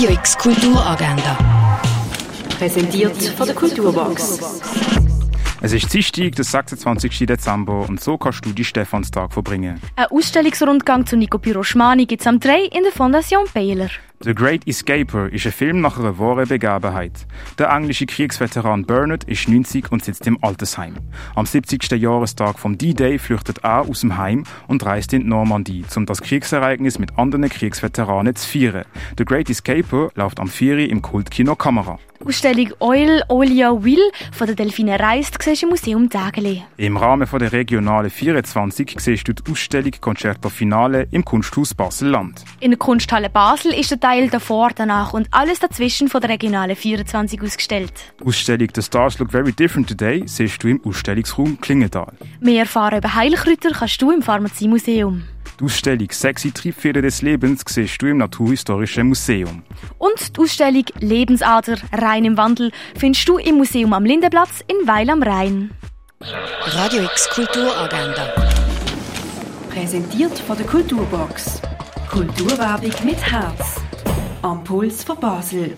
[0.00, 1.36] Radio X Kulturagenda.
[2.58, 4.40] Präsentiert von der Kulturbox.
[5.60, 7.26] Es ist Dienstag, der 26.
[7.26, 9.78] Dezember und so kannst du die Stephanstag verbringen.
[9.96, 13.90] Ein Ausstellungsrundgang zu Nico Piroschmani gibt es am 3 in der Fondation Baylor.
[14.22, 17.26] The Great Escaper ist ein Film nach einer wahren Begebenheit.
[17.58, 20.96] Der englische Kriegsveteran Bernard ist 90 und sitzt im Altersheim.
[21.34, 21.90] Am 70.
[21.92, 26.20] Jahrestag vom D-Day flüchtet er aus dem Heim und reist in die Normandie, um das
[26.20, 28.84] Kriegsereignis mit anderen Kriegsveteranen zu feiern.
[29.16, 30.90] The Great Escaper läuft am 4.
[30.90, 31.98] im Kultkino Kamera.
[32.22, 36.62] Ausstellung Oil, Olia, Will von der Delfine Reist siehst im Museum Dageli.
[36.76, 42.44] Im Rahmen von der Regionale 24 siehst du die Ausstellung Concerto Finale im Kunsthaus Basel-Land.
[42.60, 46.74] In der Kunsthalle Basel ist der Teil davor, danach und alles dazwischen von der Regionale
[46.74, 47.92] 24 ausgestellt.
[48.18, 52.12] Die Ausstellung The Stars Look Very Different Today siehst du im Ausstellungsraum Klingenthal.
[52.40, 55.22] Mehr erfahren über Heilkräuter kannst du im Pharmaziemuseum.
[55.60, 59.62] Die Ausstellung Sexy Triebfeder des Lebens siehst du im Naturhistorischen Museum.
[59.98, 65.08] Und die Ausstellung Lebensader rein im Wandel findest du im Museum am Lindenplatz in Weil
[65.08, 65.70] am Rhein.
[66.64, 68.26] Radio X Kulturagenda.
[69.70, 71.62] Präsentiert von der Kulturbox.
[72.10, 73.79] Kulturwerbung mit Herz.
[74.42, 75.76] Am Puls von Basel.